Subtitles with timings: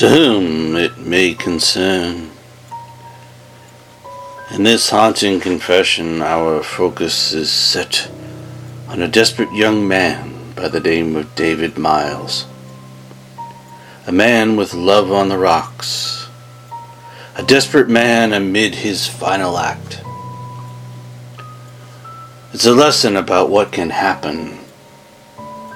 [0.00, 2.30] to whom it may concern.
[4.50, 8.10] In this haunting confession, our focus is set
[8.88, 12.46] on a desperate young man by the name of David Miles.
[14.06, 16.30] A man with love on the rocks.
[17.36, 20.00] A desperate man amid his final act.
[22.54, 24.60] It's a lesson about what can happen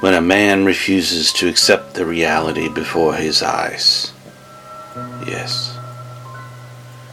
[0.00, 4.13] when a man refuses to accept the reality before his eyes.
[5.26, 5.76] Yes.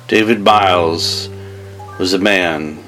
[0.08, 1.30] David Miles
[1.98, 2.84] was a man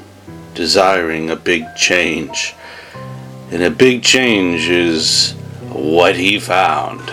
[0.54, 2.54] desiring a big change.
[3.52, 5.34] And a big change is
[5.70, 7.12] what he found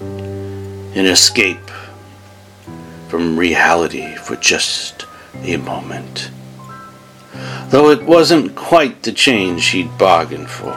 [0.00, 1.70] an escape
[3.08, 5.06] from reality for just
[5.42, 6.30] a moment.
[7.68, 10.74] Though it wasn't quite the change he'd bargained for.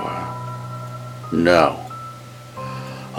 [1.31, 1.88] No.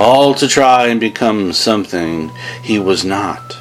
[0.00, 2.30] All to try and become something
[2.62, 3.58] he was not.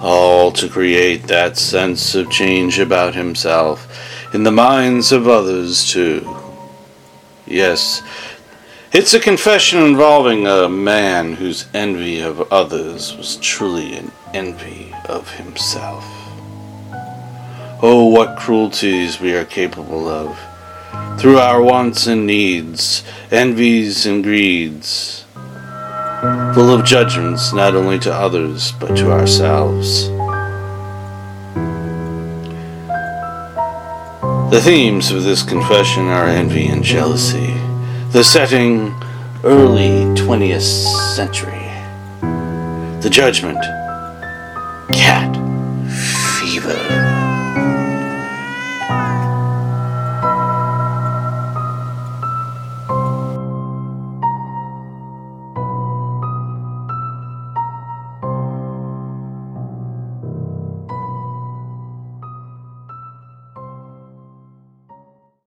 [0.00, 3.86] All to create that sense of change about himself
[4.32, 6.26] in the minds of others, too.
[7.46, 8.02] Yes,
[8.90, 15.30] it's a confession involving a man whose envy of others was truly an envy of
[15.32, 16.02] himself.
[17.82, 20.38] Oh, what cruelties we are capable of
[21.18, 23.02] through our wants and needs,
[23.32, 25.24] envies and greeds,
[26.54, 30.08] full of judgments not only to others but to ourselves.
[34.50, 37.52] The themes of this confession are envy and jealousy.
[38.12, 38.94] The setting,
[39.44, 40.62] early 20th
[41.16, 41.52] century.
[43.02, 43.60] The judgment,
[44.92, 45.36] cat
[46.40, 47.07] fever.